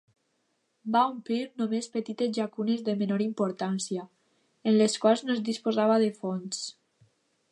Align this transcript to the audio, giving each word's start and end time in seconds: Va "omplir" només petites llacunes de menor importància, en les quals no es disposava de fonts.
Va 0.93 1.01
"omplir" 1.09 1.41
només 1.61 1.89
petites 1.97 2.31
llacunes 2.37 2.81
de 2.87 2.95
menor 3.03 3.23
importància, 3.27 4.07
en 4.71 4.77
les 4.81 4.97
quals 5.05 5.25
no 5.27 5.35
es 5.37 5.45
disposava 5.51 6.01
de 6.05 6.11
fonts. 6.23 6.65